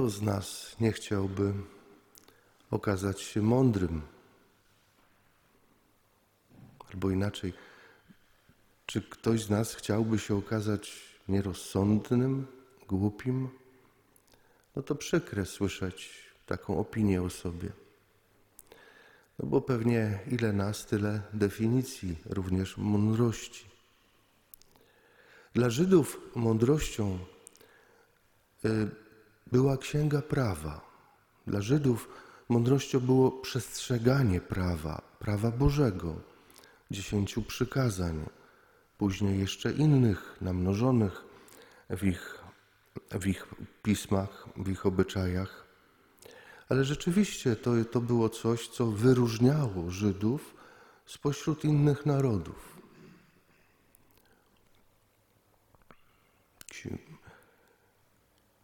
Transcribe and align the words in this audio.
Kto 0.00 0.10
z 0.10 0.22
nas 0.22 0.76
nie 0.80 0.92
chciałby 0.92 1.52
okazać 2.70 3.20
się 3.20 3.42
mądrym? 3.42 4.02
Albo 6.90 7.10
inaczej, 7.10 7.52
czy 8.86 9.02
ktoś 9.02 9.44
z 9.44 9.50
nas 9.50 9.74
chciałby 9.74 10.18
się 10.18 10.36
okazać 10.36 10.92
nierozsądnym, 11.28 12.46
głupim? 12.88 13.48
No 14.76 14.82
to 14.82 14.94
przykre 14.94 15.46
słyszeć 15.46 16.10
taką 16.46 16.78
opinię 16.78 17.22
o 17.22 17.30
sobie. 17.30 17.72
No 19.38 19.46
bo 19.46 19.60
pewnie 19.60 20.18
ile 20.26 20.52
nas, 20.52 20.86
tyle 20.86 21.22
definicji, 21.32 22.16
również 22.26 22.76
mądrości. 22.76 23.64
Dla 25.54 25.70
Żydów 25.70 26.20
mądrością 26.34 27.18
y, 28.64 29.09
była 29.52 29.76
księga 29.76 30.22
prawa. 30.22 30.80
Dla 31.46 31.60
Żydów 31.60 32.08
mądrością 32.48 33.00
było 33.00 33.30
przestrzeganie 33.30 34.40
prawa, 34.40 35.02
prawa 35.18 35.50
Bożego, 35.50 36.14
dziesięciu 36.90 37.42
przykazań, 37.42 38.26
później 38.98 39.38
jeszcze 39.40 39.72
innych 39.72 40.36
namnożonych 40.40 41.24
w 41.90 42.04
ich, 42.04 42.38
w 43.20 43.26
ich 43.26 43.46
pismach, 43.82 44.48
w 44.56 44.68
ich 44.68 44.86
obyczajach. 44.86 45.64
Ale 46.68 46.84
rzeczywiście 46.84 47.56
to, 47.56 47.70
to 47.90 48.00
było 48.00 48.28
coś, 48.28 48.68
co 48.68 48.86
wyróżniało 48.86 49.90
Żydów 49.90 50.54
spośród 51.06 51.64
innych 51.64 52.06
narodów. 52.06 52.79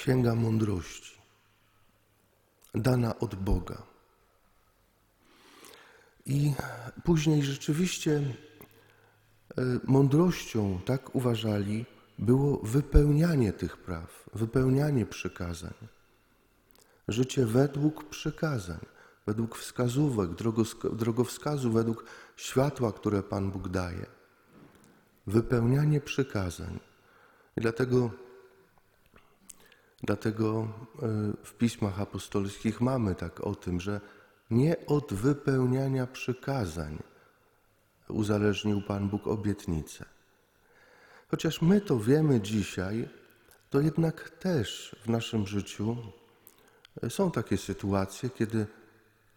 Księga 0.00 0.34
mądrości, 0.34 1.20
dana 2.74 3.18
od 3.18 3.34
Boga. 3.34 3.82
I 6.26 6.54
później 7.04 7.42
rzeczywiście 7.42 8.12
e, 8.20 9.62
mądrością, 9.84 10.80
tak 10.84 11.14
uważali, 11.14 11.86
było 12.18 12.60
wypełnianie 12.62 13.52
tych 13.52 13.76
praw, 13.76 14.30
wypełnianie 14.34 15.06
przykazań. 15.06 15.74
Życie 17.08 17.46
według 17.46 18.08
przykazań, 18.08 18.80
według 19.26 19.58
wskazówek, 19.58 20.30
drogowskazu, 20.92 21.72
według 21.72 22.04
światła, 22.36 22.92
które 22.92 23.22
Pan 23.22 23.50
Bóg 23.50 23.68
daje. 23.68 24.06
Wypełnianie 25.26 26.00
przykazań. 26.00 26.80
I 27.56 27.60
dlatego 27.60 28.10
Dlatego 30.02 30.60
e, 30.62 31.06
w 31.44 31.54
pismach 31.54 32.00
apostolskich 32.00 32.80
mamy 32.80 33.14
tak 33.14 33.40
o 33.40 33.54
tym, 33.54 33.80
że 33.80 34.00
nie 34.50 34.86
od 34.86 35.14
wypełniania 35.14 36.06
przykazań 36.06 36.98
uzależnił 38.08 38.82
Pan 38.82 39.08
Bóg 39.08 39.26
obietnicę. 39.26 40.04
Chociaż 41.30 41.62
my 41.62 41.80
to 41.80 41.98
wiemy 41.98 42.40
dzisiaj, 42.40 43.08
to 43.70 43.80
jednak 43.80 44.30
też 44.30 44.96
w 45.04 45.08
naszym 45.08 45.46
życiu 45.46 45.96
e, 47.02 47.10
są 47.10 47.30
takie 47.30 47.56
sytuacje, 47.56 48.30
kiedy 48.30 48.66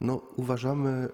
no, 0.00 0.14
uważamy, 0.36 0.90
e, 0.90 1.08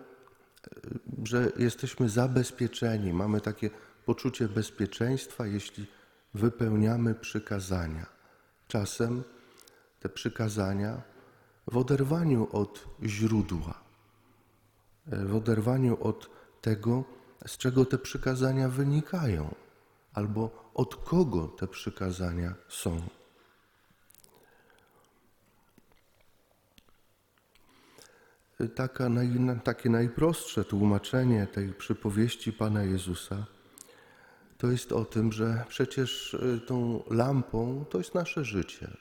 że 1.24 1.52
jesteśmy 1.56 2.08
zabezpieczeni, 2.08 3.12
mamy 3.12 3.40
takie 3.40 3.70
poczucie 4.06 4.48
bezpieczeństwa, 4.48 5.46
jeśli 5.46 5.86
wypełniamy 6.34 7.14
przykazania. 7.14 8.06
Czasem 8.68 9.24
te 10.00 10.08
przykazania 10.08 11.02
w 11.66 11.76
oderwaniu 11.76 12.48
od 12.52 12.84
źródła, 13.02 13.74
w 15.06 15.34
oderwaniu 15.34 16.02
od 16.02 16.30
tego, 16.60 17.04
z 17.46 17.56
czego 17.58 17.84
te 17.84 17.98
przykazania 17.98 18.68
wynikają, 18.68 19.54
albo 20.12 20.70
od 20.74 20.96
kogo 20.96 21.48
te 21.48 21.68
przykazania 21.68 22.54
są. 22.68 23.02
Taka, 28.74 29.08
takie 29.64 29.90
najprostsze 29.90 30.64
tłumaczenie 30.64 31.46
tej 31.46 31.72
przypowieści 31.72 32.52
Pana 32.52 32.84
Jezusa 32.84 33.46
to 34.58 34.66
jest 34.66 34.92
o 34.92 35.04
tym, 35.04 35.32
że 35.32 35.64
przecież 35.68 36.34
y, 36.34 36.60
tą 36.66 37.02
lampą 37.10 37.84
to 37.90 37.98
jest 37.98 38.14
nasze 38.14 38.44
życie 38.44 38.96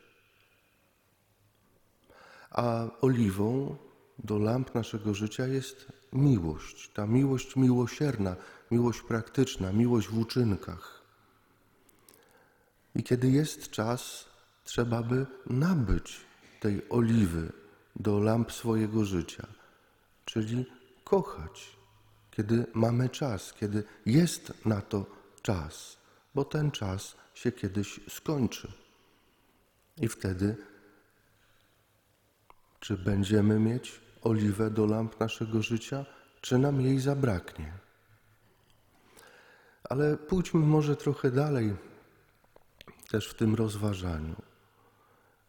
a 2.52 2.88
oliwą 3.02 3.76
do 4.24 4.40
lamp 4.40 4.76
naszego 4.76 5.14
życia 5.14 5.48
jest 5.48 5.92
miłość. 6.14 6.90
Ta 6.94 7.08
miłość 7.08 7.56
miłosierna, 7.56 8.36
miłość 8.72 9.02
praktyczna, 9.02 9.72
miłość 9.72 10.08
w 10.08 10.18
uczynkach. 10.20 11.02
I 12.96 13.04
kiedy 13.04 13.30
jest 13.32 13.70
czas, 13.70 14.26
trzeba 14.64 15.04
by 15.04 15.26
nabyć 15.46 16.22
tej 16.60 16.90
oliwy 16.90 17.52
do 17.96 18.20
lamp 18.20 18.52
swojego 18.52 19.06
życia, 19.06 19.48
czyli 20.26 20.66
kochać, 21.04 21.78
kiedy 22.32 22.66
mamy 22.74 23.10
czas, 23.10 23.54
kiedy 23.54 23.84
jest 24.06 24.66
na 24.66 24.82
to 24.82 25.06
czas, 25.42 25.98
bo 26.36 26.46
ten 26.46 26.72
czas 26.72 27.16
się 27.34 27.52
kiedyś 27.52 28.00
skończy. 28.10 28.72
I 29.98 30.08
wtedy 30.08 30.56
czy 32.80 32.98
będziemy 32.98 33.60
mieć 33.60 34.02
oliwę 34.22 34.70
do 34.70 34.86
lamp 34.86 35.20
naszego 35.20 35.62
życia, 35.62 36.06
czy 36.42 36.58
nam 36.58 36.82
jej 36.82 37.00
zabraknie? 37.00 37.74
Ale 39.84 40.18
pójdźmy 40.18 40.60
może 40.60 40.96
trochę 40.96 41.32
dalej 41.32 41.76
też 43.10 43.30
w 43.30 43.34
tym 43.34 43.56
rozważaniu. 43.56 44.36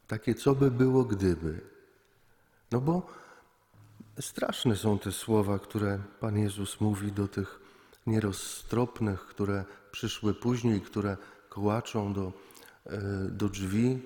Takie, 0.06 0.34
co 0.34 0.54
by 0.54 0.70
było, 0.70 1.04
gdyby. 1.04 1.60
No 2.72 2.80
bo 2.80 3.06
straszne 4.20 4.76
są 4.76 4.98
te 4.98 5.12
słowa, 5.12 5.58
które 5.58 5.98
Pan 6.20 6.38
Jezus 6.38 6.80
mówi 6.80 7.12
do 7.12 7.28
tych 7.28 7.60
nieroztropnych, 8.06 9.20
które 9.20 9.64
przyszły 9.90 10.34
później, 10.34 10.80
które 10.80 11.16
kołaczą 11.48 12.12
do, 12.12 12.32
e, 12.86 13.00
do 13.30 13.48
drzwi 13.48 14.02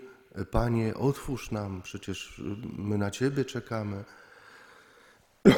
Panie, 0.51 0.95
otwórz 0.95 1.51
nam, 1.51 1.83
przecież 1.83 2.43
my 2.77 2.99
na 2.99 3.11
Ciebie 3.11 3.45
czekamy. 3.45 4.05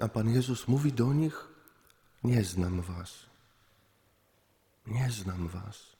A 0.00 0.08
Pan 0.08 0.28
Jezus 0.28 0.68
mówi 0.68 0.92
do 0.92 1.12
nich: 1.12 1.48
Nie 2.24 2.44
znam 2.44 2.80
Was. 2.80 3.26
Nie 4.86 5.10
znam 5.10 5.48
Was. 5.48 5.96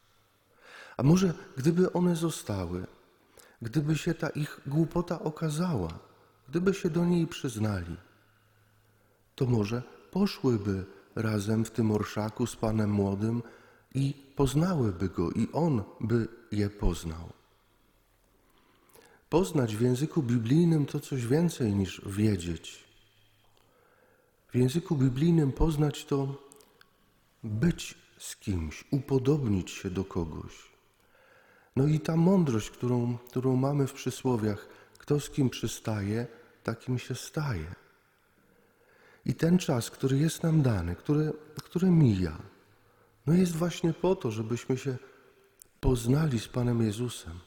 A 0.96 1.02
może 1.02 1.34
gdyby 1.56 1.92
one 1.92 2.16
zostały, 2.16 2.86
gdyby 3.62 3.98
się 3.98 4.14
ta 4.14 4.28
ich 4.28 4.60
głupota 4.66 5.20
okazała, 5.20 5.98
gdyby 6.48 6.74
się 6.74 6.90
do 6.90 7.04
niej 7.04 7.26
przyznali, 7.26 7.96
to 9.34 9.46
może 9.46 9.82
poszłyby 10.10 10.84
razem 11.14 11.64
w 11.64 11.70
tym 11.70 11.90
orszaku 11.90 12.46
z 12.46 12.56
Panem 12.56 12.90
Młodym 12.90 13.42
i 13.94 14.32
poznałyby 14.36 15.08
go, 15.08 15.30
i 15.30 15.48
on 15.52 15.84
by 16.00 16.37
je 16.52 16.70
poznał. 16.70 17.32
Poznać 19.30 19.76
w 19.76 19.80
języku 19.80 20.22
biblijnym 20.22 20.86
to 20.86 21.00
coś 21.00 21.26
więcej 21.26 21.74
niż 21.74 22.02
wiedzieć. 22.06 22.84
W 24.52 24.56
języku 24.56 24.96
biblijnym 24.96 25.52
poznać 25.52 26.04
to 26.04 26.48
być 27.44 27.94
z 28.18 28.36
kimś, 28.36 28.84
upodobnić 28.90 29.70
się 29.70 29.90
do 29.90 30.04
kogoś. 30.04 30.68
No 31.76 31.86
i 31.86 32.00
ta 32.00 32.16
mądrość, 32.16 32.70
którą, 32.70 33.18
którą 33.18 33.56
mamy 33.56 33.86
w 33.86 33.92
przysłowiach, 33.92 34.68
kto 34.98 35.20
z 35.20 35.30
kim 35.30 35.50
przystaje, 35.50 36.26
takim 36.62 36.98
się 36.98 37.14
staje. 37.14 37.74
I 39.26 39.34
ten 39.34 39.58
czas, 39.58 39.90
który 39.90 40.18
jest 40.18 40.42
nam 40.42 40.62
dany, 40.62 40.96
który, 40.96 41.32
który 41.64 41.90
mija, 41.90 42.38
no 43.26 43.34
jest 43.34 43.56
właśnie 43.56 43.92
po 43.92 44.16
to, 44.16 44.30
żebyśmy 44.30 44.78
się 44.78 44.96
poznali 45.80 46.40
z 46.40 46.48
Panem 46.48 46.82
Jezusem, 46.82 47.38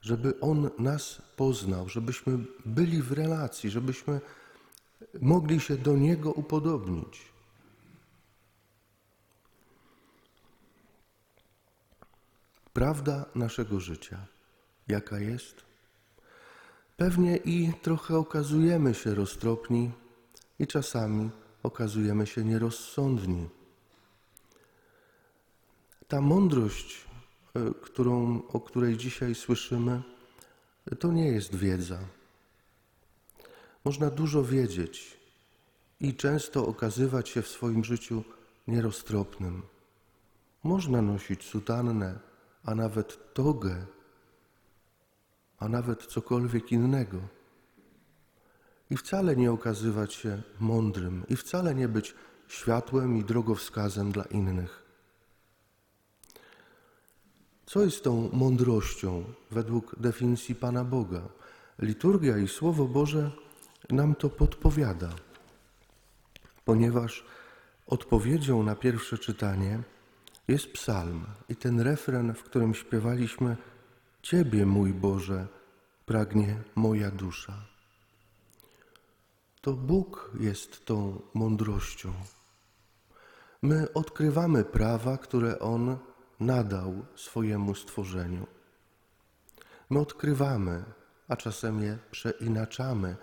żeby 0.00 0.40
On 0.40 0.70
nas 0.78 1.22
poznał, 1.36 1.88
żebyśmy 1.88 2.38
byli 2.64 3.02
w 3.02 3.12
relacji, 3.12 3.70
żebyśmy 3.70 4.20
mogli 5.20 5.60
się 5.60 5.76
do 5.76 5.96
Niego 5.96 6.32
upodobnić. 6.32 7.36
Prawda 12.72 13.24
naszego 13.34 13.80
życia, 13.80 14.26
jaka 14.88 15.18
jest? 15.18 15.64
Pewnie 16.96 17.36
i 17.36 17.72
trochę 17.82 18.16
okazujemy 18.16 18.94
się 18.94 19.14
roztropni 19.14 19.90
i 20.58 20.66
czasami 20.66 21.30
okazujemy 21.62 22.26
się 22.26 22.44
nierozsądni. 22.44 23.48
Ta 26.08 26.20
mądrość, 26.20 27.04
którą, 27.82 28.42
o 28.48 28.60
której 28.60 28.96
dzisiaj 28.96 29.34
słyszymy, 29.34 30.02
to 30.98 31.12
nie 31.12 31.28
jest 31.28 31.54
wiedza. 31.54 31.98
Można 33.84 34.10
dużo 34.10 34.44
wiedzieć 34.44 35.16
i 36.00 36.14
często 36.14 36.66
okazywać 36.66 37.28
się 37.28 37.42
w 37.42 37.48
swoim 37.48 37.84
życiu 37.84 38.24
nieroztropnym. 38.68 39.62
Można 40.62 41.02
nosić 41.02 41.44
sutannę, 41.44 42.18
a 42.64 42.74
nawet 42.74 43.34
togę, 43.34 43.86
a 45.58 45.68
nawet 45.68 46.06
cokolwiek 46.06 46.72
innego. 46.72 47.18
I 48.90 48.96
wcale 48.96 49.36
nie 49.36 49.52
okazywać 49.52 50.14
się 50.14 50.42
mądrym, 50.60 51.24
i 51.28 51.36
wcale 51.36 51.74
nie 51.74 51.88
być 51.88 52.14
światłem 52.48 53.16
i 53.16 53.24
drogowskazem 53.24 54.12
dla 54.12 54.24
innych. 54.24 54.85
Co 57.66 57.84
jest 57.84 58.04
tą 58.04 58.30
mądrością 58.32 59.24
według 59.50 59.98
definicji 59.98 60.54
Pana 60.54 60.84
Boga? 60.84 61.22
Liturgia 61.78 62.38
i 62.38 62.48
Słowo 62.48 62.84
Boże 62.84 63.30
nam 63.90 64.14
to 64.14 64.30
podpowiada, 64.30 65.10
ponieważ 66.64 67.24
odpowiedzią 67.86 68.62
na 68.62 68.74
pierwsze 68.74 69.18
czytanie 69.18 69.82
jest 70.48 70.72
psalm 70.72 71.24
i 71.48 71.56
ten 71.56 71.80
refren, 71.80 72.34
w 72.34 72.42
którym 72.42 72.74
śpiewaliśmy 72.74 73.56
Ciebie, 74.22 74.66
mój 74.66 74.94
Boże, 74.94 75.46
pragnie 76.06 76.62
moja 76.74 77.10
dusza. 77.10 77.52
To 79.60 79.72
Bóg 79.72 80.30
jest 80.40 80.84
tą 80.84 81.20
mądrością. 81.34 82.12
My 83.62 83.92
odkrywamy 83.92 84.64
prawa, 84.64 85.18
które 85.18 85.58
On 85.58 85.98
nadał 86.40 87.04
swojemu 87.14 87.74
stworzeniu. 87.74 88.46
My 89.90 89.98
odkrywamy, 89.98 90.84
a 91.28 91.36
czasem 91.36 91.82
je 91.82 91.98
przeinaczamy, 92.10 93.16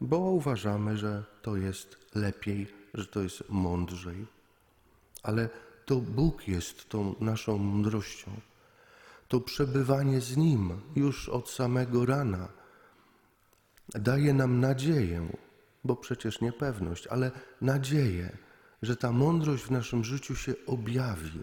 bo 0.00 0.18
uważamy, 0.18 0.96
że 0.96 1.24
to 1.42 1.56
jest 1.56 1.96
lepiej, 2.14 2.74
że 2.94 3.06
to 3.06 3.22
jest 3.22 3.44
mądrzej. 3.48 4.26
Ale 5.22 5.48
to 5.86 5.96
Bóg 5.96 6.48
jest 6.48 6.88
tą 6.88 7.14
naszą 7.20 7.58
mądrością. 7.58 8.30
To 9.28 9.40
przebywanie 9.40 10.20
z 10.20 10.36
Nim 10.36 10.80
już 10.96 11.28
od 11.28 11.50
samego 11.50 12.06
rana 12.06 12.48
daje 13.88 14.34
nam 14.34 14.60
nadzieję, 14.60 15.28
bo 15.84 15.96
przecież 15.96 16.40
niepewność, 16.40 17.06
ale 17.06 17.30
nadzieję, 17.60 18.36
że 18.82 18.96
ta 18.96 19.12
mądrość 19.12 19.64
w 19.64 19.70
naszym 19.70 20.04
życiu 20.04 20.36
się 20.36 20.54
objawi, 20.66 21.42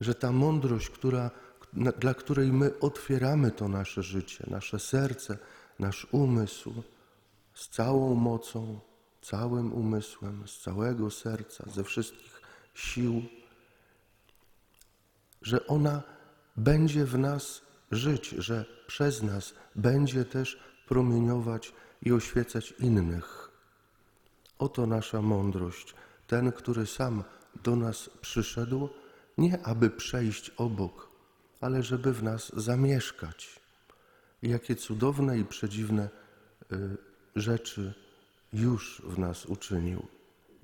że 0.00 0.14
ta 0.14 0.32
mądrość, 0.32 0.90
która, 0.90 1.30
dla 1.72 2.14
której 2.14 2.52
my 2.52 2.78
otwieramy 2.80 3.50
to 3.50 3.68
nasze 3.68 4.02
życie, 4.02 4.44
nasze 4.50 4.78
serce, 4.78 5.38
nasz 5.78 6.06
umysł 6.12 6.82
z 7.54 7.68
całą 7.68 8.14
mocą, 8.14 8.80
całym 9.22 9.72
umysłem, 9.72 10.48
z 10.48 10.58
całego 10.58 11.10
serca, 11.10 11.64
ze 11.70 11.84
wszystkich 11.84 12.40
sił, 12.74 13.22
że 15.42 15.66
ona 15.66 16.02
będzie 16.56 17.04
w 17.04 17.18
nas 17.18 17.62
żyć, 17.90 18.28
że 18.28 18.64
przez 18.86 19.22
nas 19.22 19.54
będzie 19.74 20.24
też 20.24 20.60
promieniować 20.88 21.72
i 22.02 22.12
oświecać 22.12 22.74
innych. 22.78 23.50
Oto 24.58 24.86
nasza 24.86 25.22
mądrość, 25.22 25.94
ten, 26.26 26.52
który 26.52 26.86
sam 26.86 27.24
do 27.62 27.76
nas 27.76 28.10
przyszedł, 28.20 28.88
nie 29.38 29.62
aby 29.62 29.90
przejść 29.90 30.50
obok, 30.50 31.08
ale 31.60 31.82
żeby 31.82 32.12
w 32.12 32.22
nas 32.22 32.52
zamieszkać. 32.56 33.60
I 34.42 34.48
jakie 34.48 34.76
cudowne 34.76 35.38
i 35.38 35.44
przedziwne 35.44 36.08
y, 36.72 36.96
rzeczy 37.36 37.94
już 38.52 39.02
w 39.04 39.18
nas 39.18 39.46
uczynił 39.46 40.06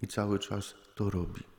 i 0.03 0.07
cały 0.07 0.39
czas 0.39 0.75
to 0.95 1.11
robi. 1.11 1.50